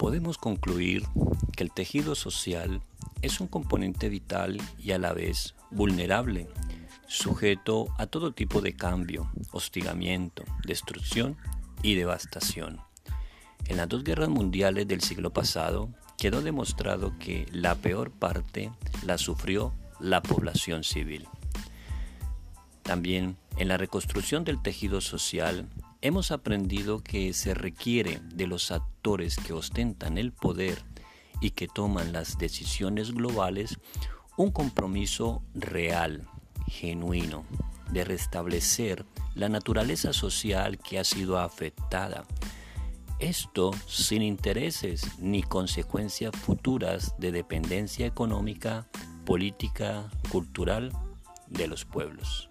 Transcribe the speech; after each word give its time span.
Podemos 0.00 0.38
concluir 0.38 1.04
que 1.54 1.62
el 1.62 1.72
tejido 1.72 2.14
social 2.14 2.80
es 3.20 3.38
un 3.38 3.48
componente 3.48 4.08
vital 4.08 4.56
y 4.78 4.92
a 4.92 4.98
la 4.98 5.12
vez 5.12 5.54
vulnerable, 5.70 6.48
sujeto 7.06 7.84
a 7.98 8.06
todo 8.06 8.32
tipo 8.32 8.62
de 8.62 8.74
cambio, 8.74 9.30
hostigamiento, 9.52 10.42
destrucción 10.64 11.36
y 11.82 11.96
devastación. 11.96 12.80
En 13.66 13.76
las 13.76 13.90
dos 13.90 14.02
guerras 14.02 14.30
mundiales 14.30 14.88
del 14.88 15.02
siglo 15.02 15.34
pasado 15.34 15.90
quedó 16.16 16.40
demostrado 16.40 17.12
que 17.18 17.46
la 17.52 17.74
peor 17.74 18.10
parte 18.10 18.72
la 19.04 19.18
sufrió 19.18 19.74
la 19.98 20.22
población 20.22 20.82
civil. 20.82 21.28
También 22.82 23.36
en 23.58 23.68
la 23.68 23.76
reconstrucción 23.76 24.44
del 24.44 24.62
tejido 24.62 25.02
social 25.02 25.68
hemos 26.02 26.30
aprendido 26.30 27.02
que 27.02 27.32
se 27.32 27.54
requiere 27.54 28.20
de 28.34 28.46
los 28.46 28.70
actores 28.70 29.36
que 29.36 29.52
ostentan 29.52 30.18
el 30.18 30.32
poder 30.32 30.82
y 31.40 31.50
que 31.50 31.68
toman 31.68 32.12
las 32.12 32.38
decisiones 32.38 33.12
globales 33.12 33.78
un 34.36 34.50
compromiso 34.50 35.42
real, 35.54 36.26
genuino, 36.66 37.44
de 37.90 38.04
restablecer 38.04 39.04
la 39.34 39.48
naturaleza 39.48 40.12
social 40.12 40.78
que 40.78 40.98
ha 40.98 41.04
sido 41.04 41.38
afectada. 41.38 42.24
Esto 43.18 43.72
sin 43.86 44.22
intereses 44.22 45.18
ni 45.18 45.42
consecuencias 45.42 46.34
futuras 46.34 47.14
de 47.18 47.32
dependencia 47.32 48.06
económica, 48.06 48.86
política, 49.26 50.08
cultural 50.30 50.92
de 51.48 51.66
los 51.66 51.84
pueblos. 51.84 52.50